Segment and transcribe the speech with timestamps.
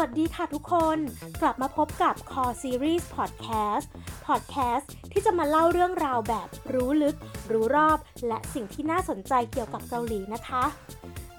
[0.00, 0.98] วัสดีค่ะทุกคน
[1.42, 3.86] กลับมาพบกับ Core Series Podcast
[4.26, 7.16] Podcast ที่จะมาเล่าเรื่องราวแบบรู้ลึก
[7.52, 10.64] รู้รอบ และสิ่งที่น่าสนใจเกี่ยวกับเกาหลีนะคะ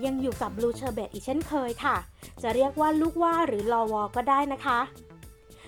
[0.06, 1.98] ยังอยู่กับ Blue Sherbet อีกเช่นเคยค่ะ
[2.42, 4.80] จะเรียกว่าลูกว่าหรือลอวอก็ได้นะคะ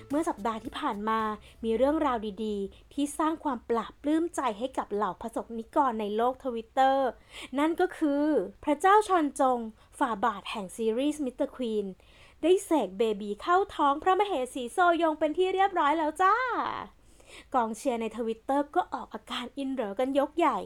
[0.08, 1.20] เมื่อสัปดาห์ที่ผ่านมา
[1.64, 7.08] มีเรื่องราวดีๆ ที่สร้างความปราบปลื้มใจให้กับเหล่าประสบนิกรในโลกทวิตเตอร์
[7.58, 8.24] นั่นก็คือ
[8.64, 9.58] พระเจ้าชอนจง
[9.98, 11.48] ฝ่าบาทแห่งซีรีส์ Mr.
[11.48, 11.86] Queen
[12.44, 16.34] ได้เสก baby เข้าท้องพระมเหสีโซยงเป็นที่เรียบร้อยแล้วจ้า
[17.54, 20.58] กองเชียร์ในทวิตเตอร์ก็ออกอาการอินเหรอกันยกใหญ่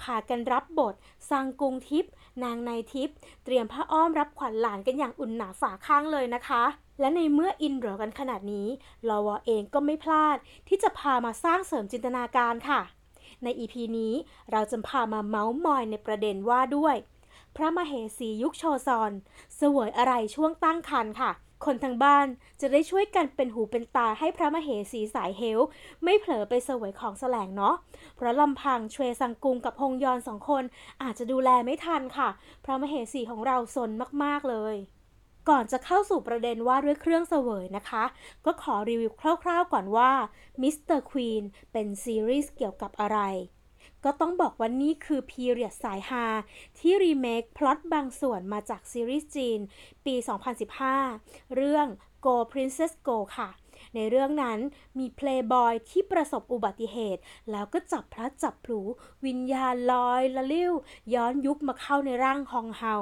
[0.00, 0.94] พากันรับบท
[1.30, 2.12] ซังกุงทิพย์
[2.44, 6.64] นางในทิพย์เตรียมผ้าอ้อมรับขวัญหลานกันอย่างอุ่นหนาฝาคั่งเลยนะคะ
[7.00, 8.68] และในเมื่ออินเหรอกันขนาดนี้
[9.08, 10.36] ลอวอเองก็ไม่พลาด
[10.68, 12.80] ที่จะพามาสร้างเสริมจินตนาการค่ะ
[13.42, 14.12] ในอีพีนี้
[14.52, 16.96] เราจะพามาเมาส์มอยในประเด็นว่าด้วย
[17.56, 19.12] พระมเหสียุคโชซอน
[19.56, 21.32] เสวยอะไรช่วงตั้งครรภ์ค่ะ
[21.64, 22.26] คนทางบ้าน
[22.60, 25.60] จะได้ช่วยกันเป็นหูเป็นตาให้พระมเหสีสายเฮล
[26.04, 27.74] ไม่เผลอไปเสวยของแสลงเนาะ
[28.16, 30.64] เพราะลำพังเชวซังกุงกับฮงยอนสองคน
[31.02, 32.28] อาจจะดูแลไม่ทันค่ะ
[32.64, 33.90] พระมเหสีของเราสน
[34.22, 34.76] มากๆเลย
[35.48, 38.04] ก่อนจะเข้าสู่ประเด็นว่าด้วยเครื่องเสวยนะคะ
[38.44, 39.12] ก็ขอรีวิว
[39.42, 40.12] คร่าวๆก่อนว่า
[40.62, 40.98] Mr.
[41.10, 43.18] Queen เป็นซีรีส์เกี่ยวกับอะไร
[44.04, 46.26] ก็ต้องบอกว่านี่คือ period สายฮา
[46.78, 49.60] ที่รีเมคพล็อตบางส่วนมาจากซีรีส์จีน
[50.06, 50.14] ปี
[50.84, 51.86] 2015 เรื่อง
[52.24, 53.50] Go Princess Go ค่ะ
[53.94, 54.58] ในเรื่องนั้น
[54.98, 58.80] มีเพลย์บอยที่ประสบอุบัติเหตุ แล้วก็จับพลัดจับผลู
[59.26, 60.72] วิญญาณลอยละลิ่ว
[61.14, 62.96] ย้อนยุคมาเข้าในร่างฮองเฮา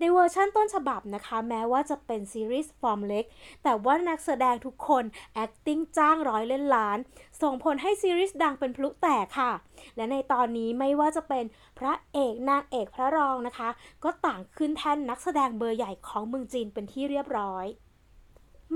[0.00, 3.24] ในเวอร์ชั่นต้นฉบับนะคะ แม้ว่าจะเป็นซีรีส์ฟอร์มเล็ก
[3.62, 5.04] แต่ว่านักแสดงทุกคน
[5.42, 6.98] acting จ้างร้อยเล่นล้าน
[7.42, 9.52] ส่งผลให้ซีรีส์ดังเป็นพลุแตกค่ะ
[9.96, 11.44] และในตอนนี้ไม่ว่าจะเป็น
[11.78, 13.68] พระเอกนางเอกพระรองนะคะ
[14.04, 17.66] ก็ต่างขึ้นแท่นนักแสดงเบอร์ใหญ่ของเมืองจีนเป็นที่เรียบร้อย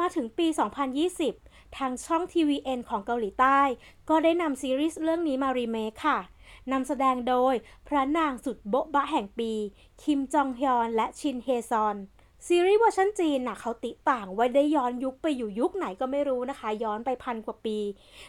[0.00, 0.46] มาถึงปี
[1.12, 3.60] 2020 ทางช่อง TVN ของเกาหลีใต้
[4.08, 6.18] ก็ได้นำซีรีส์เรื่องนี้มารีเมคค่ะ
[6.72, 7.54] นำแสดงโดย
[7.88, 9.52] พระนางสุดโบ๊ะบะแห่งปี
[10.02, 11.96] คิมจองฮยอนและชินเฮซอน
[12.46, 17.78] ซีรีส์เวอร์ชันจีนน่ะเขาติ๊ต่างว่าได้ย้อนยุคไปอยู่ยุคไหนก็ไม่รู้นะคะ ย้อนไปพันกว่าปี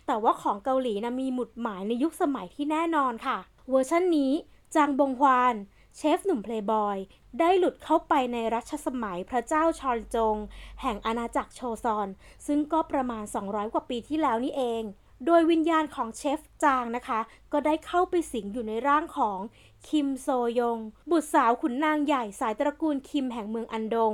[0.06, 3.38] แต่ว่าของเกาหลีนะมีหมุดหมายในยุคสมัยที่แน่นอนค่ะ
[3.70, 4.32] เวอร์ชันนี้
[4.76, 5.56] จางบงฮวาน
[5.98, 6.98] เชฟหนุ่มเพลย์บอย
[7.40, 10.36] ได้หลุดเข้าไปในรัชสมัยพระเจ้าชอนจง
[10.82, 12.08] แห่งอาณาจักรโชซอน
[12.48, 14.84] ซึ่งก็ประมาณ 200 กว่าปีที่แล้วนี่เอง
[15.26, 17.20] โดยวิญญาณของเชฟจางนะคะ
[17.54, 19.40] ก็ได้เข้าไปสิงอยู่ในร่างของ
[19.88, 20.28] คิมโซ
[20.60, 20.80] ยง
[21.12, 24.14] บุตรสาวขุนนางใหญ่สายตระกูลคิมแห่งเมืองอันดง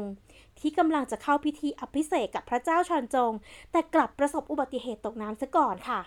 [0.59, 3.31] ที่กำลังจะเข้าพิธีอภิเษกกับพระเจ้าชอนจง
[3.71, 6.01] แต่กลับประสบอุบัติเหตุตกน้ำซะก่อนค่ะ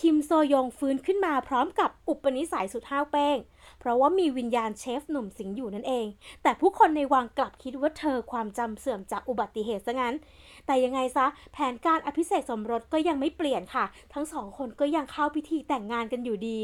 [0.00, 3.36] คิมโซยงฟื้นขึ้นมาพร้อมกับอุปนิสัยสุดห้าวเป้ง
[3.78, 6.06] เพราะว่ามีวิญญาณเชฟหนุ่มสิงอยู่นั่นเอง
[6.42, 10.14] แต่ผู้คนในวังกลับคิดว่าเธอความจำเสื่อมจากอุบัติเหตุซะงั้น
[10.66, 16.60] แต่ยังไงซะแผนการอภิเษกสมรสก็ยังไม่เปลี่ยนค่ะ ทั้งสองคนก็ยังเข้าพิธีแต่งงานกันอยู่ดี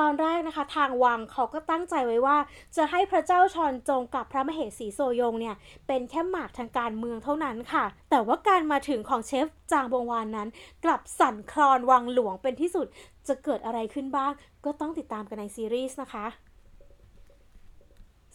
[0.04, 2.36] อนแรกนะคะทางวังเขาก็ตั้งใจไว้ว่า
[2.76, 5.54] จะให้พระเจ้าชอนจงกับพระมเหสีโซยงเนี่ย
[5.86, 10.48] เป็นแค่หมากทางการเมืองเท่านั้นค่ะ แต่ว่าการมาถึงของเชฟจางบงวานนั้น
[10.84, 12.86] กลับสั่นคลอนวังหลวงเป็นที่สุด
[13.28, 14.32] จะเกิดอะไรขึ้นบ้าง
[14.64, 16.26] ก็ต้องติดตามกันในซีรีส์นะคะ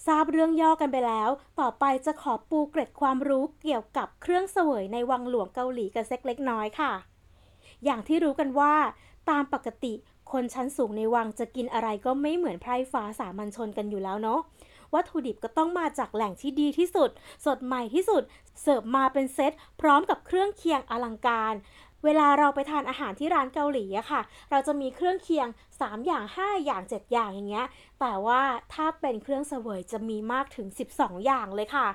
[0.05, 1.29] ทราบเรื่องย่อกันไปแล้ว
[1.59, 6.91] ต่อไปจะขอปูเกร็ดความรู้เกี่ยวกับเครื่องเสวยในวังหลวงเกาหลีกันสักเล็กน้อยค่ะ
[7.85, 8.73] อย่างที่รู้กันว่า
[9.29, 9.93] ตามปกติ
[10.31, 14.39] คนชั้นสูงในวังจะกินอะไรก็ไม่เหมือนไพร่ฟ้าสามัญชนกันอยู่แล้วเนาะ
[14.93, 17.09] วัตถุดิบก็ต้องมาจากแหล่งที่ดีที่สุด
[17.45, 18.23] สดใหม่ที่สุด
[18.61, 19.51] เสิร์ฟมาเป็นเซต
[19.81, 21.53] พร้อมกับเครื่องเคียงอลังการ
[22.05, 25.47] เวลาเราไปทานอาหารที่ร้านเกาหลีอะค่ะ เราจะมีเครื่องเคียง
[25.77, 27.67] 3 อย่าง 5 อย่าง 7 อย่างอย่างเงี้ย
[27.99, 28.41] แต่ว่า
[28.73, 30.67] ถ้าเป็นเครื่องเสวยจะมีมากถึง
[30.97, 31.87] 12 อย่างเลยค่ะ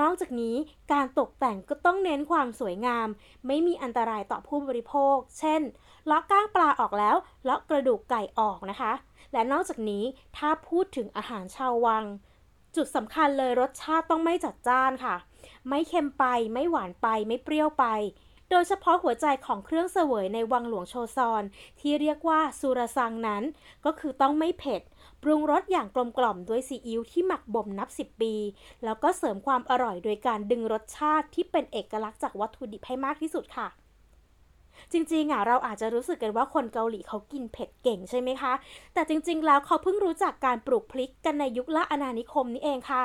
[0.00, 0.56] นอกจากนี้
[0.92, 3.08] การตกแต่งก็ต้องเน้นความสวยงาม
[3.46, 5.60] ไม่มีอันตรายต่อผู้บริโภค เช่น
[6.06, 8.92] เลาะก้างปลาออกแล้วเลาะกระดูกไก่ออกนะคะ
[9.32, 10.04] และนอกจากนี้
[10.36, 12.04] ถ้าพูดถึงอาหารชาววัง
[12.76, 15.14] จุดสำคัญเลยรสชาติต้องไม่จัดจ้านค่ะ
[15.68, 17.86] ไม่เค็มไปไม่หวานไปไม่เปรี้ยวไป
[18.50, 21.42] โดยเฉพาะหัวใจของเครื่องเสวยในวังหลวงโชซอน
[21.80, 23.42] ที่เรียกว่าซูรซังนั้น
[23.84, 24.82] ก็คือต้องไม่เผ็ด
[25.22, 28.34] ปรุงรสอย่างกลมกล่อมด้วยซีอิ๊วที่หมักบ่มนับ 10 ปี
[28.84, 33.68] แล้วก็เสริมความอร่อยโดยการดึงรสชาติที่เป็นเอกลักษณ์จากวัตถุดิบให้มากที่สุดค่ะ
[34.92, 38.52] จริงๆอะเราอาจจะรู้สึกกันว่าคนเกาหลีเขากินเผ็ดเก่งใช่ไหมคะ
[38.94, 43.04] แต่จริงๆแล้วเขาเพิ่งรู้จักการปลูกพริกกันในยุคละอาณานิคมนี่เองค่ะ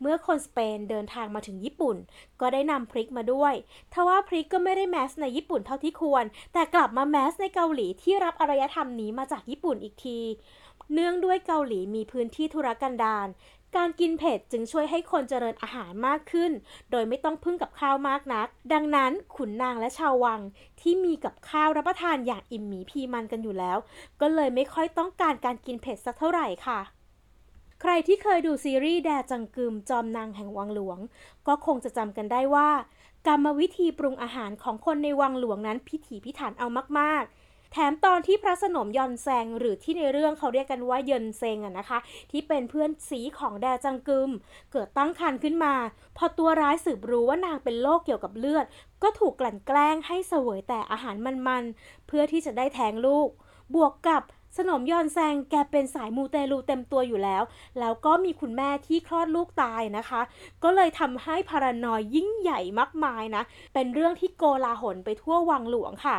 [0.00, 1.96] เมื่อคนสเปนเดินทางมาถึงญี่ปุ่น
[2.40, 3.54] ก็ได้นำพริกมาด้วย
[3.92, 10.18] ทว่าพริกก็ไม่ได้แมสในญี่ปุ่นเท่าที่ควร แต่กลับมาแมสในเกาหลีที่รับอารยธรรมนี้มาจากญี่ปุ่นอีกที
[10.94, 13.28] เนื่องด้วยเกาหลีมีพื้นที่ธุรกันดาร
[13.76, 16.52] การกินเผ็ดจึงช่วยให้คนเจริญอาหารมากขึ้น
[16.90, 20.40] โดยไม่ต้องพึ่งกับข้าวมากนัก ดังนั้นขุนนางและชาววัง
[20.80, 23.78] ที่มีกับข้าวรับประทานอย่างอิ่มหมีพีมันกันอยู่แล้ว
[24.20, 26.80] ก็เลยไม่ค่อยต้องการการกินเผ็ดสักเท่าไหร่ค่ะ
[27.80, 30.98] ใครที่เคยดูซีรีส์แดจังกึมจอมนางแห่งวังหลวง
[31.48, 32.68] ก็คงจะจำกันได้ว่า
[33.26, 36.66] กรรมวิธีปรุงอาหารของคนในวังหลวงนั้นพิถีพิถันเอา
[36.98, 37.37] มากๆ
[37.72, 41.98] แถมตอนที่พระสนมยอนแซงหรือที่ในเรื่องเขาเรียกกันว่าเยินเซงอะนะคะ
[42.30, 44.30] ที่เป็นเพื่อนสีของแดจังกึม
[44.72, 45.74] เกิดตั้งครรภ์ขึ้นมา
[46.16, 48.64] พอตัวร้ายสืบรู้ว่านางเป็นโรคเกี่ยวกับเลือด
[49.02, 53.28] ก็ถูกกลั่นแกล้งให้เสวยแต่อาหารมันๆเพื่อที่จะได้แทงลูก
[53.74, 54.22] บวกกับ
[54.58, 57.42] สนมยอนแซงแกเป็นสายมูเตลูเต็มตัวอยู่แล้ว
[57.78, 60.20] แล้วก็มีคุณแม่ที่คลอดลูกตายนะคะ
[60.62, 63.42] ก็เลยทำให้พารานอยยิ่งใหญ่มากมายนะ
[63.74, 66.18] เป็นเรื่องที่โกลาหลไปทั่ววังหลวงค่ะ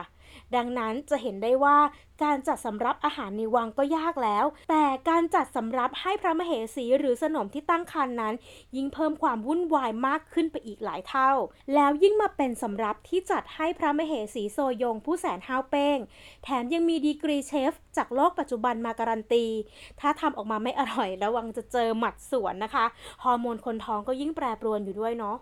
[0.55, 1.77] ดังนั้นจะเห็นได้ว่า
[2.23, 8.33] การจัดสำรับอาหารในวังก็ยากแล้ว แต่การจัดสำรับให้พระมเหสีหรือสนมที่ตั้งครรภ์นั้น
[8.75, 11.31] ยิ่งเพิ่มความวุ่นวายมากขึ้นไปอีกหลายเท่า
[11.73, 15.97] แล้วยิ่งมาเป็นสำรับที่จัดให้พระมเหสีโซยงผู้แสนห้าวเป้ง
[16.43, 19.45] แถมยังมีดีกรีเชฟจากโลกปัจจุบันมาการันตี
[19.99, 22.85] ถ้าทำออกมาไม่อร่อยระวังจะเจอหมัดสวนนะคะ
[23.23, 25.37] ฮอร์โมนคนท้องก็ยิ่งแปรปรวนอยู่ด้วยเนาะ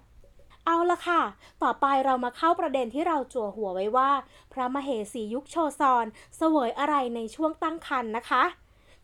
[0.70, 1.22] เอาละค่ะ
[1.64, 4.12] ต่อไปเรามาเข้าประเด็นที่เราจั่วหัวไว้ว่า
[4.54, 6.06] พระมเหสียุคโชซอน
[6.38, 8.44] เสวยอะไรในช่วงตั้งครรภ์นะคะ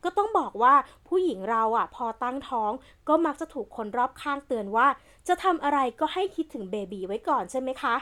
[0.03, 0.75] ก็ต้องบอกว่า
[1.07, 2.71] ผู้หญิงเราอะพอตั้งท้อง
[3.07, 4.87] ก็มักจะถูกคนรอบข้างเตือนว่า
[5.27, 7.95] จะทำอะไรก็ให้คิดถึงเบบีไว้ก่อนใช่ไหมคะ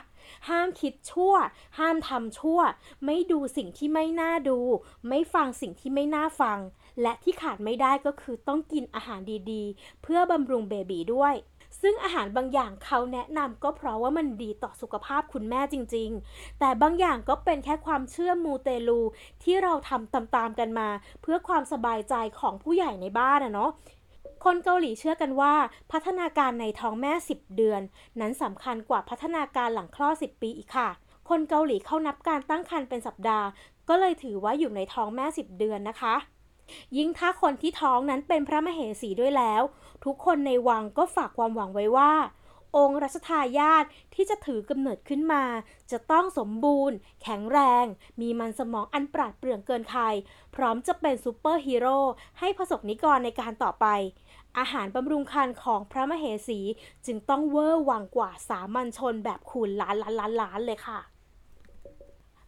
[0.50, 1.34] ห้ามคิดชั่ว
[1.80, 2.60] ห้ามทำชั่ว
[3.06, 4.60] ไม่ดูสิ่งที่ไม่น่าดู
[5.10, 6.60] ไม่ฟังสิ่งที่ไม่น่าฟัง
[7.02, 9.22] และที่ขาดไม่ได้ก็คือต้องกินอาหาร
[9.52, 11.36] ดีๆ เพื่อบำรุงเบบีด้วย
[11.81, 19.01] ซึ่งอาหารบางอย่างเขาแนะนำก็เพราะว่ามันดีต่อสุขภาพคุณแม่จริง ๆ แต่บางอย่างก็เป็นแค่ความเชื่อมูเตลู
[19.44, 20.89] ที่เราทำตามๆกันมา
[21.22, 23.72] เพื่อความสบายใจของผู้ใหญ่ในบ้านอะเนาะ
[24.44, 25.54] คนเกาหลีเชื่อกันว่า
[25.92, 27.81] พัฒนาการในท้องแม่ 10 เดือน
[28.19, 30.89] นั้นสำคัญกว่าพัฒนาการหลังคลอด 10 ปีอีกค่ะ
[31.30, 33.48] คนเกาหลีเขานับการตั้งครรภ์เป็นสัปดาห์
[33.89, 36.16] ก็เลยถือว่าอยู่ในท้องแม่ 10 เดือนนะคะ
[36.98, 39.62] ยิ่งถ้าคนที่ท้องนั้นเป็นพระมเหสีด้วยแล้ว
[40.06, 42.12] ทุกคนในวังก็ฝากความหวังไว้ว่า
[42.77, 45.44] องค์รัชทายาทที่จะถือกำเนิดขึ้นมา
[45.92, 47.86] จะต้องสมบูรณ์ แข็งแรง
[48.21, 50.03] มีมันสมองอันปราดเปรื่องเกินใคร
[50.56, 52.00] พร้อมจะเป็นซูเปอร์ฮีโร่
[52.39, 53.86] ให้ประสบนิกรในการต่อไป
[54.57, 56.59] อาหารบำรุงครรภ์ของพระมเหสี
[57.06, 61.00] จึงต้องเวอร์วังกว่าสามัญชนแบบคูณล้านล้านล้านล้านเลยค่ะ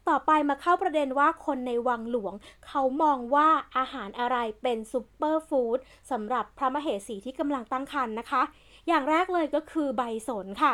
[0.09, 2.33] ต่อไปมาเข้าประเด็นว่าคนในวังหลวง
[2.67, 5.77] เขามองว่าอาหารอะไรเป็นซูเปอร์ฟู้ด
[6.11, 8.41] สำหรับพระมเหสีที่กำลังตั้งครรภ์นะคะ
[8.87, 10.73] อย่างแรกเลยก็คือใบสนค่ะ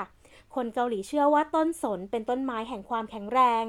[0.56, 3.64] คนเกาหลีเชื่อว่าต้นสนเป็นต้นไม้แห่งความแข็งแรง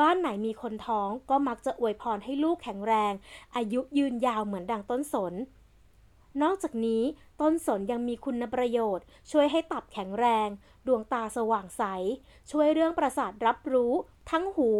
[0.00, 3.12] บ้านไหนมีคนท้องก็มักจะอวยพรให้ลูกแข็งแรง
[3.56, 5.34] อายุยืนยาวเหมือนดังต้นสน
[6.42, 7.02] นอกจากนี้
[7.42, 10.48] ต้นสนยังมีคุณประโยชน์ ช่วยให้ตับแข็งแรง
[10.86, 11.82] ดวงตาสว่างใส
[12.50, 13.92] ช่วยเรื่องประสาทรับรู้
[14.30, 14.70] ทั้งหู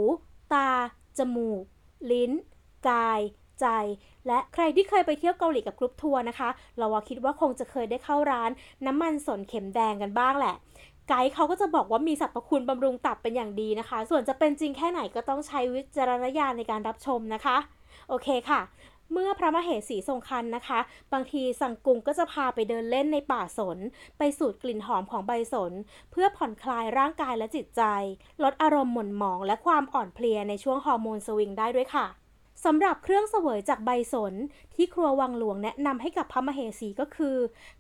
[0.55, 0.71] ตา
[1.19, 1.63] จมูก
[2.11, 2.33] ลิ้น
[2.89, 3.21] กาย
[3.61, 3.67] ใจ
[4.27, 6.49] และใครที่เคยไปเที่ยวเกาหลีกับกรุ๊ปทัวร์นะคะ
[6.79, 8.51] เราว่าคิดว่าคงจะเคยได้เข้าร้าน
[8.87, 10.55] น้ำมันสนเข็มแดงกันบ้างแหละ
[11.09, 17.57] ไกด์เขาก็จะบอกว่ามีสรรพคุณบำรุงตับเป็นอย่างดีนะคะ ส่วนจะเป็นจริงแค่ไหนก็ต้องใช้วิจารณญาณในการรับชมนะคะ
[18.09, 18.61] โอเคค่ะ
[19.13, 20.81] เมื่อพระมเหสีทรงคันนะคะ
[21.13, 23.79] บางทีสังกุงก็จะพาไปเดินเล่นในป่าสน
[24.19, 25.73] ไปสูดกลิ่นหอมของใบสน
[26.11, 27.83] เพื่อผ่อนคลายร่างกายและจิตใจ
[28.43, 32.07] ลดอารมณ์หม่นหมองและความอ่อนเพลียในช่วงฮอร์โมนสวิงได้ด้วยค่ะ
[32.65, 34.35] สำหรับเครื่องเสวยจากใบสน
[34.75, 37.37] ที่ครัววังหลวงแนะนำให้กับพระมเหสีก็คือ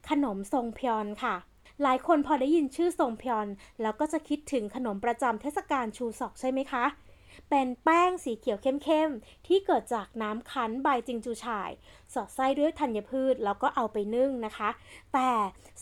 [0.09, 1.35] ขนมทรงพยอนค่ะ
[1.83, 3.49] หลายคนพอได้ยินชื่อทรงพยอน
[3.83, 6.85] แล้วก็จะคิดถึงขนมประจำเทศกาลชูศอกใช่ไหมคะ
[7.55, 11.71] เป็นแป้งสีเขียวเข้มๆ ที่เกิดจากน้ำคั้นใบจิงจูฉ่าย
[12.15, 14.71] สอดไส้ด้วยธัญพืชแล้วก็เอาไปนึ่งนะคะ
[15.15, 15.31] แต่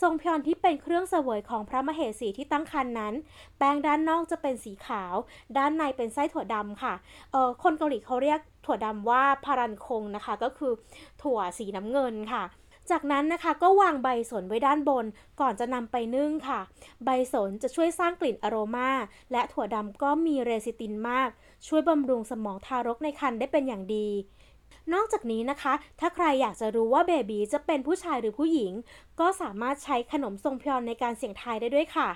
[0.00, 3.14] ทรงพยอนที่เป็นเครื่องเสวยของพระมเหสีที่ตั้งครรภ์นั้น
[3.58, 5.14] แป้งด้านนอกจะเป็นสีขาว
[5.56, 6.94] ด้านในเป็นไส้ถั่วดำค่ะ
[7.32, 10.72] เออคนเกาหลีเขาเรียกถั่วดำว่าพารันคงนะคะ ก็คือ
[11.22, 12.44] ถั่วสีน้ำเงินค่ะ
[12.90, 15.06] จากนั้นนะคะก็วางใบสนไว้ด้านบน
[15.40, 16.60] ก่อนจะนำไปนึ่งค่ะ
[17.04, 18.90] ใบสนจะช่วยสร้างกลิ่นอโรมา
[19.32, 21.30] และถั่วดำก็มีเรซิตินมาก
[21.66, 24.08] ช่วยบำรุงสมองทารกในครรภ์ได้เป็นอย่างดี
[24.92, 28.72] นอกจากนี้นะคะ ถ้าใครอยากจะรู้ว่าเบบีจะเป็นผู้ชายหรือผู้หญิง
[29.20, 32.10] ก็สามารถใช้ขนมทรงพยอนในการเสี่ยงทายได้ด้วยค่ะ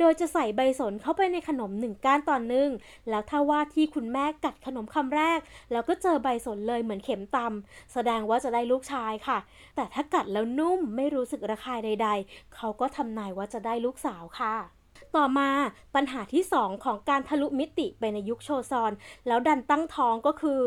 [0.00, 2.70] โดยจะใส่ใบสนเข้าไปในขนมหนึ่งก้านตอนหนึ่ง
[3.10, 5.38] แล้วถ้าว่าที่คุณแม่กัดขนมคำแรก
[5.72, 9.38] แล้วก็เจอใบสนเลยเหมือนเข็มตำแสดงว่าจะได้ลูกชายค่ะ
[9.76, 14.75] แต่ถ้ากัดแล้วนุ่มไม่รู้สึกระคายใด ๆ เขาก็ทำนายว่าจะได้ลูกสาวค่ะ
[15.16, 15.50] ต่อมา
[15.94, 18.92] ปัญหาที่ 2 ของการทะลุมิติไปในยุคโชซอน
[19.26, 20.60] แล้วดันตั้งท้องก็คือ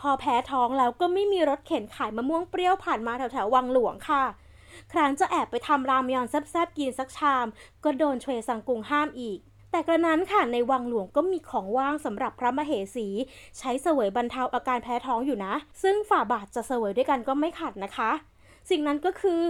[0.00, 4.24] พอแพ้ท้องแล้วก็ไม่มีรถเข็นขายมะม่วงเปรี้ยวผ่านมาแถวๆวังหลวงค่ะ
[4.92, 7.46] ครั้นจะแอบไปทำรามยอนแซบๆกินสักชาม
[7.84, 9.38] ก็โดนเทรสังกุงห้ามอีก
[9.70, 13.08] แต่กระนั้นค่ะในวังหลวงก็มีของว่างสำหรับพระมเหสี
[13.58, 18.10] ใช้เสวยบรรเทาอาการแพ้ท้องอยู่นะ ซึ่งฝ่าบาทจะเสวยด้วยกันก็ไม่ขัดนะคะ
[18.70, 19.42] สิ่งนั้นก็คือ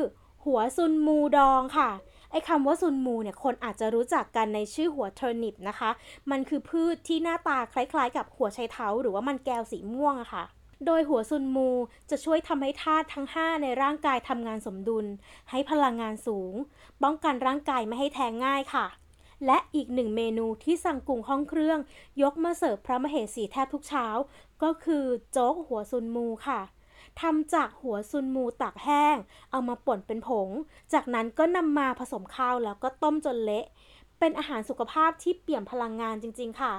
[0.45, 1.91] หัวซุนมูดองค่ะ
[2.35, 5.91] ไอ้คำว่าซุนมูเนี่ยคนอาจจะรู้จักกันในชื่อหัวเทอร์นิปนะคะ
[6.31, 10.45] มันคือพืชที่หน้าตาคล้ายๆ กับหัวไชเท้า หรือว่ามันแก้วสีม่วงอะค่ะ
[10.87, 11.71] โดยหัวซุนมู
[12.11, 15.07] จะช่วยทำให้ธาตุทั้ง 5 ในร่างกายทำงานสมดุล
[15.51, 16.55] ให้พลังงานสูง
[17.03, 18.87] ป้องกันร่างกายไม่ให้แทงง่ายค่ะ
[19.47, 21.79] และอีกหนึ่งเมนูที่สั่งกุงห้องเครื่อง
[22.23, 24.07] ยกมาเสิร์ฟพระมเหสีแทบทุกเช้า
[24.63, 26.61] ก็คือโจ๊กหัวซุนมูค่ะ
[27.21, 29.17] ทำจากหัวซุนมูตากแห้ง
[29.51, 30.49] เอามาป่นเป็นผง
[30.93, 33.65] จากนั้นก็นำมาผสมข้าวแล้วก็ต้มจนเละ
[34.19, 36.75] เป็นอาหารสุขภาพที่เปี่ยมพลังงานจริง ๆ ค่ะ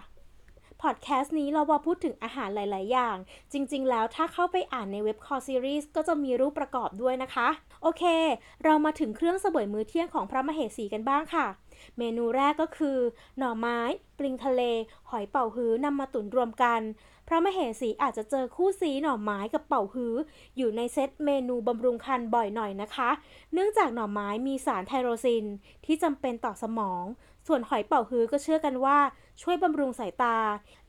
[0.82, 3.18] พอดแคสต์นี้เราว่าพูดถึงอาหารหลาย ๆ อย่าง
[3.54, 7.48] จริง ๆ แล้วถ้าเข้าไปอ่านในเว็บคอซีรีส์ก็จะมีรูปประกอบด้วยนะคะ
[7.84, 8.04] โอเค
[8.64, 11.46] เรามาถึงเครื่องเสวยมื้อเที่ยงของพระมเหสีกันบ้างค่ะ
[11.98, 12.98] เมนูแรกก็คือ
[13.38, 13.80] หน่อไม้
[14.18, 14.62] ปลิงทะเล
[15.10, 16.82] หอยเป่าฮื้อนำมาตุ๋นรวมกัน
[17.28, 20.16] พระมเหสีอาจจะเจอคู่ซีหน่อไม้กับเป่าฮื้อ
[20.58, 23.10] อยู่ในเซตเมนูบำรุงคันบ่อยหน่อยนะคะ
[23.54, 25.46] เนื่องจากหน่อไม้มีสารไทโรซิน
[25.86, 27.04] ที่จำเป็นต่อสมอง
[27.48, 28.98] ส่วนหอยเป่าฮื้อก็เชื่อกันว่า
[29.42, 30.38] ช่วยบำรุงสายตา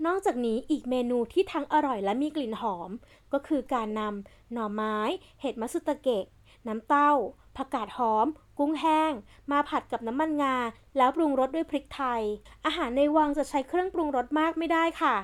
[0.07, 2.91] นอกจากนี้อีกเมนูที่ทั้งอร่อยและมีกลิ่นหอม
[3.33, 4.97] ก็คือการนำหน่อไม้
[5.41, 6.25] เห็ดมัตสึตะเกะ
[6.69, 7.13] น้ำเต้า
[7.57, 8.27] ผักกาดหอม
[8.59, 9.13] กุ้งแห้ง
[9.53, 10.57] มาผัดกับน้ำมันงา
[10.97, 12.23] แล้วปรุงรสด้วยพริกไทย
[12.67, 15.17] อาหารในวังจะใช้เครื่องปรุงรสมากไม่ได้ค่ะ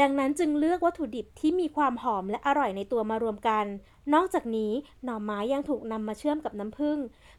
[0.00, 3.64] ดังนั้นจึงเลือกวัตถุดิบที่มีความหอมและอร่อยในตัวมารวมกัน
[4.14, 4.72] นอกจากนี้
[5.04, 6.98] หน่อไม้ยังถูกนำมาเชื่อมกับน้ำผึ้ง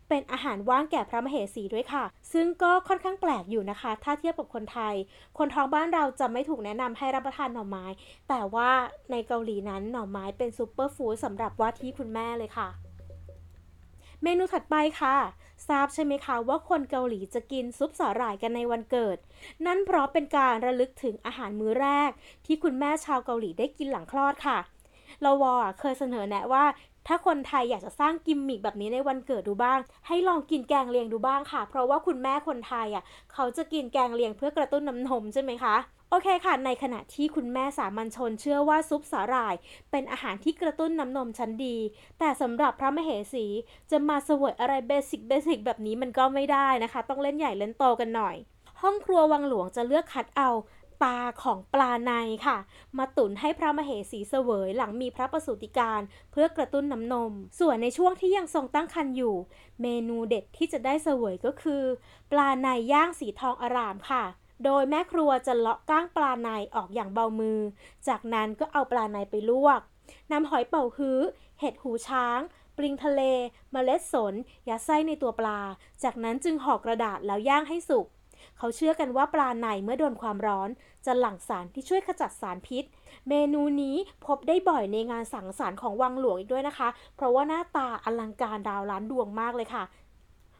[0.09, 4.95] เป็นอาหารว่างแก่พระมเหสีด้วยค่ะ ซึ่งก็ค่อนข้างแปลกอยู่นะคะ ถ้าเทียบกับคนไทย
[5.37, 7.85] คนท้องบ้านเราจะไม่ถูกแนะนำให้รับประทานหน่อไม้
[8.29, 8.69] แต่ว่า
[9.11, 12.69] ในเกาหลีนั้นหน่อไม้เป็นซูเปอร์ฟู้ดสำหรับว่าที่คุณแม่เลยค่ะ
[14.27, 15.15] เมนูถัดไปค่ะ
[15.67, 19.17] ทราบใช่ไหมคะว่าคนเกาหลีจะกินซุปสาหร่ายกันในวันเกิด
[19.65, 22.09] นั่นเพราะเป็นการระลึกถึงอาหารมื้อแรก
[22.45, 24.57] ที่คุณแม่ชาวเกาหลีได้กินหลังคลอดค่ะ
[25.21, 26.65] เราวอเคยเสนอแนะว่า
[27.07, 33.03] ถ้าคนไทยอยากจะสร้างกิมมิกแบบนี้ในวันเกิดดูบ้าง ให้ลองกินแกงเลียงดูบ้างค่ะ เพราะว่าคุณแม่คนไทยอะ
[33.33, 35.75] เขาจะกินแกงเลียงเพื่อกระตุ้นน้ำนมใช่ไหมคะ
[36.09, 39.55] โอเคค่ะ ในขณะที่คุณแม่สามัญชนเชื่อว่าซุปสาหร่าย
[39.91, 41.77] เป็นอาหารที่กระตุ้นน้ำนมชั้นดี
[42.19, 43.45] แต่สำหรับพระมเหสี
[43.91, 48.35] จะมาเสวยอะไรเบสิกเบสิกแบบนี้มันก็ไม่ได้นะคะ ต้องเล่นใหญ่เล่นโตกันหน่อย
[48.81, 50.49] ห้องครัววังหลวงจะเลือกคัดเอา
[51.03, 52.11] ตาของปลาใน
[52.45, 52.57] ค่ะ
[52.97, 59.35] มาตุ๋นให้พระมเหสีเสวยหลังมีพระประสูติการเพื่อกระตุ้นน้ำนม ส่วนในช่วงที่ยังทรงตั้งครรภ์อยู่
[59.81, 61.83] เมนูเด็ดที่จะได้เสวยก็คือ
[62.31, 64.23] ปลาในย่างสีทองอร่ามค่ะ
[64.63, 67.59] โดยแม่ครัวจะเลาะก้างปลาในออกอย่างเบามือ
[68.07, 69.79] จากนั้นก็เอาปลาในไปลวก
[70.31, 71.19] นำหอยเป่าฮื้อ
[71.59, 72.39] เห็ดหูช้าง
[72.77, 73.21] ปลิงทะเล
[73.71, 74.33] เมล็ดสน
[74.69, 75.59] ยัดไส้ในตัวปลา
[76.03, 78.05] จากนั้นจึงห่อกระดาษแล้วย่างให้สุก
[78.57, 80.69] เขาเชื่อกันว่าปลาในเมื่อโดนความร้อน
[81.05, 82.83] จะหลั่งสารที่ช่วยขจัดสารพิษ
[83.29, 83.95] เมนูนี้
[84.25, 89.83] พบได้บ่อยในงานสังสรรค์ของวังหลวงอีกด้วยนะคะ เพราะว่าหน้าตาอลังการดาวล้านดวงมากเลยค่ะ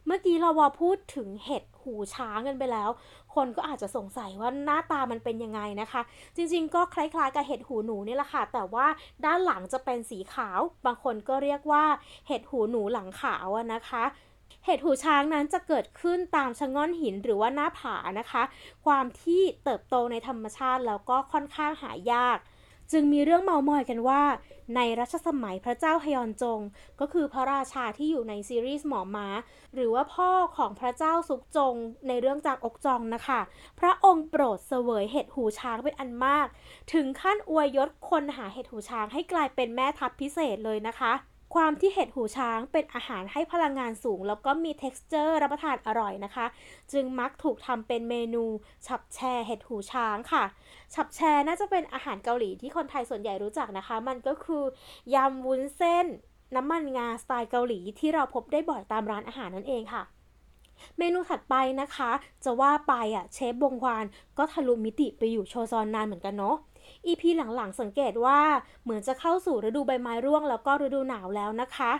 [0.05, 2.89] เมื่อกี้เราวอพูดถึงเห็ด หูช้างกันไปแล้ว
[3.35, 6.01] คนก็อาจจะสงสัยว่าหน้าตามันเป็นยังไงนะคะ
[6.35, 8.87] จริงๆ ก็คล้ายๆกับเห็ดหูหนูนี่แหละค่ะ แต่ว่า
[9.25, 11.83] ด้านหลังจะเป็นสีขาว บางคนก็เรียกว่า
[12.27, 14.03] เห็ดหูหนูหลังขาวนะคะ
[14.65, 18.43] เห็ดหูช้างนั้นจะเกิดขึ้นตามชะง่อนหินหรือว่าหน้าผานะคะ
[18.85, 22.37] ความที่เติบโตในธรรมชาติแล้วก็ค่อนข้างหายาก
[22.91, 24.21] จึงมีเรื่องเมามอยกันว่า
[24.75, 26.59] ในรัชสมัยพระเจ้าฮยอนจง
[26.99, 29.27] ก็คือพระราชาที่อยู่ในซีรีส์หมอม้า
[29.73, 31.75] หรือว่าพ่อของพระเจ้าซุกจง
[32.07, 33.39] ในเรื่องจากอกจองนะคะ
[33.79, 36.47] พระองค์โปรดเสวยเห็ดหูช้างเป็นอันมาก
[36.93, 41.13] ถึงขั้นอวยยศคนหาเห็ดหูช้างให้กลายเป็นแม่ทัพพิเศษเลยนะคะ
[41.53, 46.45] ความที่เห็ดหูช้างเป็นอาหารให้พลังงานสูง แล้วก็มี t e x t อร์รับประทานอร่อยนะคะ
[46.91, 48.43] จึงมักถูกทำเป็นเมนู
[48.87, 50.43] ฉับแชเห็ดหูช้างค่ะ
[50.93, 54.63] ฉับแชน่าจะเป็นอาหารเกาหลีที่คนไทยส่วนใหญ่รู้จักนะคะ มันก็คือ
[55.15, 56.05] ยำวุ้นเส้น
[56.55, 60.03] น้ำมันงาสไตล์เกาหลีที่เราพบได้บ่อยตามร้านอาหารนั่นเองค่ะ
[60.97, 62.11] เมนูถัดไปนะคะ
[62.43, 64.05] จะว่าไปอะเชฟบงควาน
[64.37, 66.55] ก็ทะลุมิติไปอยู่โชซอนนานเหมือนกันเนาะ
[67.07, 68.39] EP หลังๆ สังเกตว่า
[68.83, 71.91] เหมือนจะเข้าสู่ฤดูใบไม้ร่วงแล้วก็ฤดูหนาวแล้วนะคะ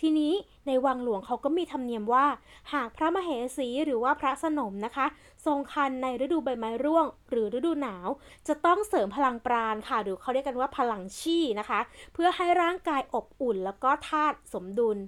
[0.00, 0.32] ทีนี้
[0.66, 2.26] ในวังหลวงเขาก็มีธรรมเนียมว่า
[2.72, 5.06] หากพระมเหสีหรือว่าพระสนมนะคะ
[5.46, 8.08] ทรงคันในฤดูใบไม้ร่วง หรือฤดูหนาว
[8.48, 11.80] จะต้องเสริมพลังปราณค่ะ หรือเขาเรียกกันว่าพลังชี่นะคะ
[12.12, 14.98] เพื่อให้ร่างกายอบอุ่นแล้วก็ธาตุสมดุล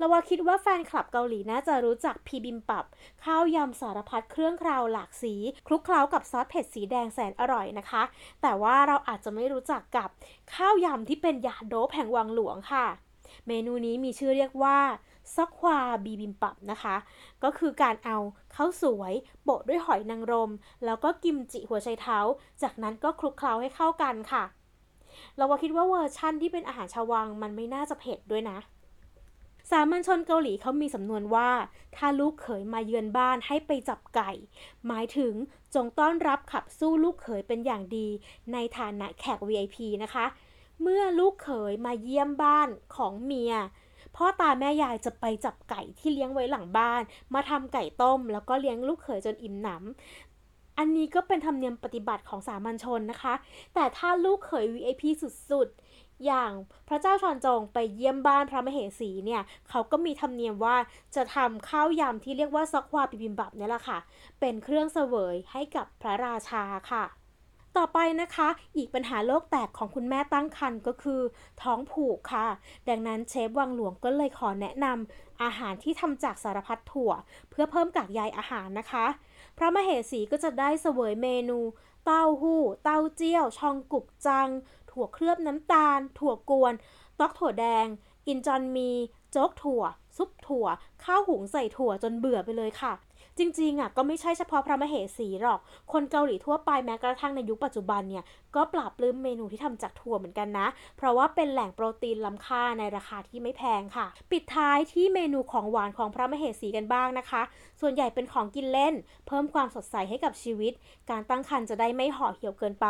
[0.00, 2.84] เราว่าคิดว่าแฟนคลับเกาหลีน่าจะรู้จักพีบิมปับ
[3.24, 5.34] ข้าวยำสารพัดเครื่องคราวหลากสี
[5.66, 8.02] คลุกเคล้ากับซอสเผ็ดสีแดงแสนอร่อยนะคะ
[8.42, 10.08] แต่ว่าเราอาจจะไม่รู้จักกับ
[10.54, 12.86] ข้าวยำที่เป็นยาโดบแห่งวังหลวงค่ะ
[13.46, 14.78] เมนูนี้มีชื่อเรียกว่า
[15.34, 16.96] ซอกควาบีบิมปับนะคะ
[17.42, 18.16] ก็คือการเอา
[18.54, 20.50] ข้าวสวยโปะด้วยหอยนางรม
[20.84, 22.18] แล้วก็กิมจิหัวไชเท้า
[22.62, 24.44] จากนั้นก็คลุกเคล้าให้เข้ากันค่ะ
[25.36, 28.58] เราว่าคิดว่าเวอร์ชั่นที่เป็นอาหารชาววังมันไม่น่าจะเผ็ดด้วยนะ
[29.70, 31.50] สามัญชนเกาหลีเขามีสำนวนว่า
[31.96, 34.30] ถ้าลูกเขยมาเยือนบ้านให้ไปจับไก่
[34.86, 35.32] หมายถึง
[35.74, 38.08] จงต้อนรับขับสู้ลูกเขยเป็นอย่างดี
[38.52, 40.26] ในฐานะแขก VIP นะคะ
[40.82, 43.54] เมื่อลูกเขยมาเยี่ยมบ้านของเมีย
[44.16, 47.02] พ่อตาแม่ยายจะไปจับไก่ที่เลี้ยงไว้หลังบ้าน
[47.34, 53.34] มาทำไก่ต้ม แล้วก็เลี้ยงลูกเขยจนอิ่มหนำอันนี้ก็เป็นธรรมเนียมปฏิบัติของสามัญชนนะคะ
[53.74, 55.02] แต่ถ้าลูกเขย VIP
[55.50, 55.80] สุดๆ
[56.26, 56.52] อย่าง
[56.88, 60.76] พระเจ้าชอนจงไปเยี่ยมบ้านพระมเหสีเนี่ยเขาก็มีธรรมเนียมว่า
[61.14, 63.98] จะทำข้าวยำที่เรียกว่าซอกควาปิบิมบับเนี่ยแหละค่ะ
[64.40, 66.62] เป็นเครื่องเสวยให้กับพระราชา
[66.92, 67.04] ค่ะ
[67.76, 71.20] ต่อไปนะคะ อีกปัญหาโลกแตกของคุณแม่ตั้งครรภ์ก็คือ
[71.62, 72.46] ท้องผูกค่ะ
[72.88, 77.12] ดังนั้นเชฟวังหลวงก็เลยขอแนะนำอาหารที่ทำจากสารพัดถั่ว
[77.50, 79.06] เพื่อเพิ่มกากใยอาหารนะคะ
[79.58, 81.58] พระมเหสีก็จะได้เสวยเมนู
[82.06, 84.48] เต้าหู้ เต้าเจี้ยว ชองกุกจัง
[84.92, 86.74] ถั่วเคลือบน้ำตาล ถั่วกวน
[87.18, 87.86] ต๊อกถั่วแดง
[88.26, 88.90] อินจอนมี
[89.30, 89.82] โจ๊กถั่ว
[90.16, 90.66] ซุปถั่ว
[91.04, 92.92] ข้าวหุงใส่ถั่วจนเบื่อไปเลยค่ะ
[93.38, 95.60] จริงๆอะก็ไม่ใช่เฉพาะพระมเหสีหรอก
[95.92, 98.24] คนเกาหลีทั่วไปแม้กระทั่งในยุคปัจจุบันเนี่ย
[98.56, 100.66] ก็ปรับปลื้มเมนูที่ทำจากถั่วเหมือนกันนะ
[100.96, 107.42] เพราะว่าเป็นแหล่งโปรตีนล้ำค่าในราคาที่ไม่แพงค่ะ ปิดท้ายที่เมนูของหวานของพระมเหสีกันบ้างนะคะ
[107.80, 108.94] ส่วนใหญ่เป็นของกินเล่น
[109.26, 110.72] เพิ่มความสดใสให้กับชีวิต
[111.10, 112.86] การตั้งครรภ์จะได้ไม่ห่อเหี่ยวเกินไป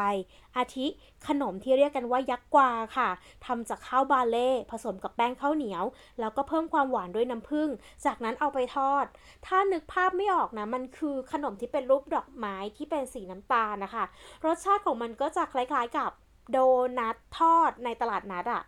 [0.56, 0.86] อาทิ
[1.28, 3.08] ขนมที่เรียกกันว่ายักษ์กวาค่ะ
[3.46, 5.84] ทำจากข้าวบาเล่ผสมกับแป้งข้าวเหนียว
[6.20, 7.68] แล้วก็เพิ่มความหวานด้วยน้ำผึ้ง
[8.04, 9.04] จากนั้นเอาไปทอด
[9.46, 14.04] ถ้านึกภาพไม่ออกนะมันคือขนมที่เป็นรูปดอกไม้ที่เป็นสีน้ำตาลนะคะ
[14.46, 16.10] รสชาติของมันก็จะคล้ายๆกับ
[16.50, 16.58] โด
[16.98, 18.62] นัททอดในตลาดนัดอะ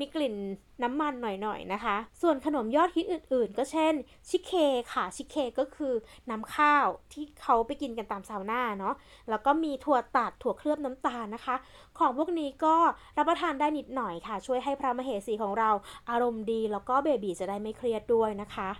[0.00, 0.34] มีกลิ่น
[0.82, 3.94] น้ำมันหน่อยๆนะคะ ส่วนขนมยอดฮิตอื่นๆ ก็เช่น
[4.28, 4.52] ชิเค
[4.92, 5.94] ค่ะ ชิเคก็คือ
[6.30, 8.94] น้ำข้าวที่เขาไปกินกันตามซาวน่าเนาะ
[9.30, 11.56] แล้วก็มีถั่วตัดถั่วเคลือบน้ำตาลนะคะ
[11.98, 12.76] ของพวกนี้ก็
[13.18, 15.70] รับประทานได้นิดหน่อยค่ะ ช่วยให้พระมเหสีของเรา
[16.10, 18.70] อารมณ์ดี แล้วก็เบบีจะได้ไม่เครียดด้วยนะคะ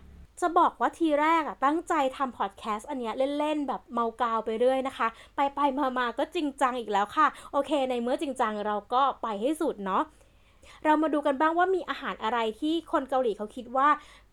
[0.40, 10.02] จะบอกว่าทีแรกอะตั้งใจทำพอดแคสต์อันเนี้ยเล่นๆ แบบเมากาวไปเรื่อยนะคะ ไปไปมามาก็จริงจังอีกแล้วค่ะ โอเค ในเมื่อจริงจังเราก็ไปให้สุดเนาะ
[10.84, 13.88] เรามาดูกันบ้างว่ามีอาหารอะไรที่คนเกาหลีเขาคิดว่า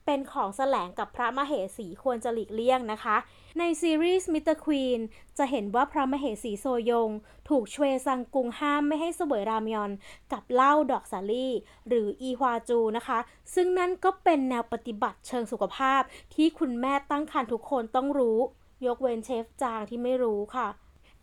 [0.06, 3.15] เป็นของแสลงกับพระมเหสีควรจะหลีกเลี่ยงนะคะ
[3.60, 4.58] ในซีรีส์ Mr.
[4.58, 4.99] Queen
[5.38, 7.10] จะเห็นว่าพระมเหสีโซยง
[7.50, 9.91] ถูกชเวซังกุงห้ามไม่ให้เสวยรามยอน
[10.32, 11.54] กับเหล้าดอกสาลี่
[11.88, 13.19] หรืออีฮวาจูนะคะ
[13.54, 16.02] ซึ่งนั่นก็เป็นแนวปฏิบัติเชิงสุขภาพ
[16.36, 18.39] ที่คุณแม่ตั้งครรภ์ทุกคนต้องรู้
[18.86, 20.67] ยกเว้นเชฟจางที่ไม่รู้ค่ะ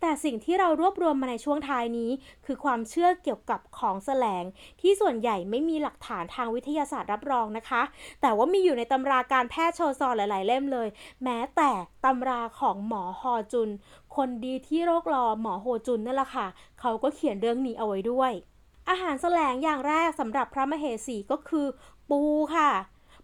[0.05, 2.11] แต่สิ่งที่เรารวบรวมมาในช่วงท้ายนี้
[2.45, 4.43] คือความเชื่อเกี่ยวกับของแสลง
[4.81, 7.81] ที่ส่วนใหญ่ไม่มีหลักฐานทางวิทยาศาสตร์รับรองนะคะ
[8.21, 10.87] แต่ว่ามีอยู่ในตำราการแพทย์โชซอนหลาย ๆ เล่มเลย
[11.23, 11.71] แม้แต่
[12.05, 13.69] ตำราของหมอฮอจุน
[14.15, 16.47] คนดีที่โรครอหมอโฮจุนนั่นแหละค่ะ
[16.79, 18.31] เขาก็เขียนเรื่องนี้เอาไว้ด้วย
[18.89, 21.67] อาหารแสลงอย่างแรกสำหรับพระมเหสีก็คือ
[22.09, 22.21] ปู
[22.55, 22.71] ค่ะ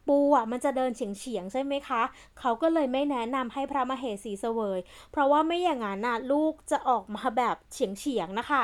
[0.10, 2.02] ปูอะมันจะเดินเฉียงเฉียงๆใช่ไหมคะ
[2.40, 4.80] เขาก็เลยไม่แนะนำให้พระมเหสีเสวย
[5.12, 8.64] เพราะว่าไม่อย่างนั้นน่ะลูกจะออกมาแบบเฉียงเฉียงๆนะคะ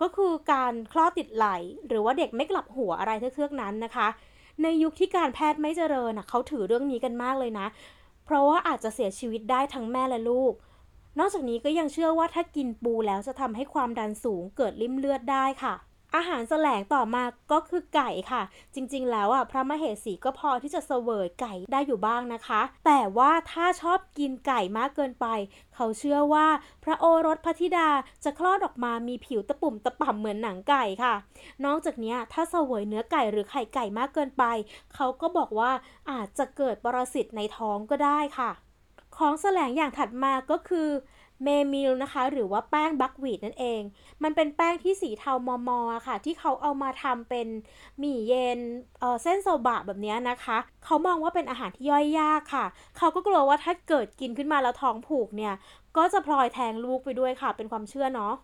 [0.00, 1.46] ก็คือการคลอดติดไหล
[1.88, 4.08] หรือว่าเด็กไม่กลับหัวอะไรเทือกๆนั้นนะคะ
[4.62, 7.66] ในยุคที่การแพทย์ไม่เจริญเขาถือเรื่องนี้กันมากเลยนะ
[8.24, 10.52] เพราะว่าอาจจะเสียชีวิตได้ทั้งแม่และลูก
[11.18, 15.74] นอกจากนี้ก็ยังเชื่อว่าถ้ากินปูแล้วจะทำให้ความดันสูงเกิดริ่มเลือดได้ค่ะ
[16.14, 18.42] อาหารแสลงต่อมาก็คือไก่ค่ะ
[18.74, 25.26] จริงๆ แล้วอะพระมเหสีก็พอที่จะเสวยไก่ได้อยู่บ้างนะคะ แต่ว่าถ้าชอบกินไก่มากเกินไป
[25.74, 26.46] เขาเชื่อว่า
[26.84, 27.88] พระโอรสพระธิดา
[28.24, 31.14] จะคลอดออกมามีผิวตะปุ่มตะป่ำเหมือนหนังไก่ค่ะ
[31.64, 34.44] นอกจากนี้ถ้าเสวยเนื้อไก่หรือไข่ไก่มากเกินไป
[34.94, 35.70] เขาก็บอกว่า
[36.10, 38.50] อาจจะเกิดปรสิตในท้องก็ได้ค่ะ
[39.16, 40.88] ของแสลงอย่างถัดมาก็คือ
[41.44, 43.82] เมมิลนะคะ หรือว่าแป้ง buckwheat นั่นเอง
[44.22, 47.48] มันเป็นแป้งที่สีเทามอๆค่ะ ที่เขาเอามาทำเป็น
[47.98, 48.60] หมี่เย็น
[49.00, 55.54] เออเส้นโซบะแบบนี้นะคะ เขามองว่าเป็นอาหารที่ย่อยยากค่ะ เขาก็กลัวว่าถ้าเกิดกินขึ้นมาแล้วท้องผูกเนี่ย
[55.96, 58.34] ก็จะพลอยแทงลูกไปด้วยค่ะ เป็นความเชื่อเนาะ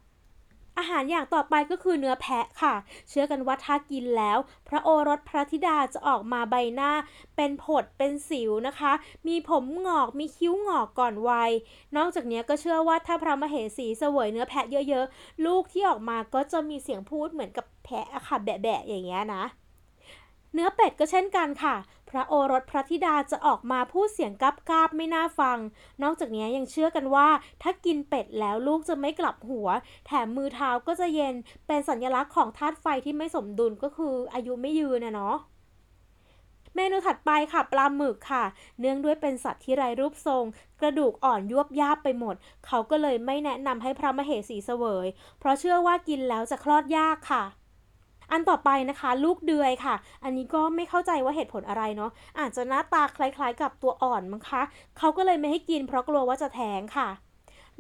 [0.79, 2.75] อาหารอย่างต่อไปก็คือเนื้อแพะค่ะ
[3.09, 6.93] เชื่อกันว่าถ้ากินแล้ว พระโอรสพระธิดาจะออกมาใบหน้า
[7.37, 8.93] เป็นผดเป็นสิวนะคะ
[9.27, 11.51] มีผมหงอกมีคิ้วหงอกก่อนวัย
[11.97, 19.45] นอกจากนี้ก็เชื่อว่าถ้าพระมเหสีเสวยเนื้อแพะเยอะๆ ลูกที่ออกมาก็จะมีเสียงพูดเหมือนกับแพะอะค่ะแบะๆอย่างเงี้ยนะ
[20.53, 21.75] เนื้อเป็ดก็เช่นกันค่ะ
[22.17, 25.59] ระโอรสพระธิดาจะออกมาพูดเสียงกับกาบไม่น่าฟัง
[26.03, 27.29] นอกจากนี้ยังเชื่อกันว่า
[27.63, 29.69] ถ้ากินเป็ดแล้วลูกจะไม่กลับหัว
[30.07, 31.35] แถมมือเท้าก็จะเย็น
[31.67, 35.37] เป็นสัญลักษณ์ของธาตุไฟที่ไม่สมดุลก็คืออายุไม่ยืนนะเนาะ
[36.75, 38.45] เมนูถัดไปค่ะปลาหมึกค่ะ
[38.81, 40.45] เนื่องด้วยเป็นสัตว์ที่ไร้รูปทรง
[40.81, 42.35] กระดูกอ่อนยวบยาบไปหมด
[42.67, 45.07] เขาก็เลยไม่แนะนำให้พระมเหสีเสวย
[45.39, 47.45] เพราะเชื่อว่ากินแล้วจะคลอดยากค่ะ
[48.33, 54.63] อันต่อไปนะคะลูกเดือยค่ะ อันนี้ก็ไม่เข้าใจว่าเหตุผลอะไรเนาะอาจจะหน้าตาคล้ายๆกับตัวอ่อนมั้งคะ
[54.99, 57.09] เขาก็เลยไม่ให้กินเพราะกลัวว่าจะแท้งค่ะ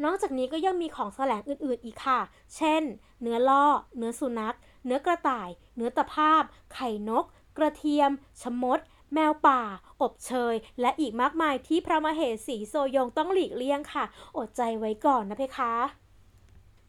[0.04, 2.20] นอกจากนี้ก็ยังมีของแสลงอื่นๆอีกค่ะ
[2.56, 2.82] เช่น
[3.22, 4.56] เนื้อล่อ เนื้อสุนัข
[4.86, 6.42] เนื้อกระต่าย เนื้อตะพาบ
[6.74, 7.24] ไข่นก
[7.58, 8.10] กระเทียม
[8.42, 8.78] ชะมด
[9.14, 9.62] แมวป่า
[10.02, 14.04] อบเชย และอีกมากมายที่พระมเหสีโซยงต้องหลีกเลี่ยงค่ะ
[14.36, 15.74] อดใจไว้ก่อนนะเพคะ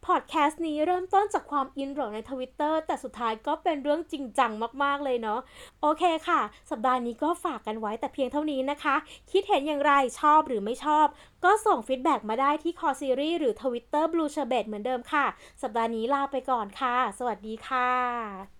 [0.06, 5.40] พอดแคสต์นี้เริ่มต้นจากความอินหรในทวิตเตอร์แต่สุดท้ายก็เป็นเรื่องจริงจังมากๆเลยเนาะ
[5.82, 8.96] โอเคค่ะ สัปดาห์นี้ก็ฝากกันไว้แต่เพียงเท่านี้นะคะ
[9.30, 11.06] คิดเห็นอย่างไรชอบหรือไม่ชอบ
[11.44, 15.26] ก็ส่ง feedback มาได้ที่คอซีรีส์หรือทวิตเตอร์บลูเชเบตเหมือนเดิมค่ะ
[15.62, 18.57] สัปดาห์นี้ลาไปก่อนค่ะ สวัสดีค่ะ